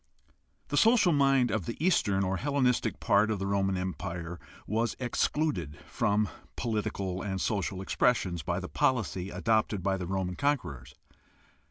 [0.69, 5.77] The social mind of the eastern or Hellenistic part of the Roman Empire was excluded
[5.85, 10.95] from political and social expres sions by the policy adopted by the Roman conquerors.